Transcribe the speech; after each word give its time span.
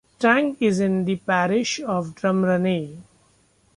Tang 0.17 0.57
is 0.59 0.79
in 0.79 1.05
the 1.05 1.17
parish 1.17 1.79
of 1.79 2.15
Drumraney. 2.15 3.03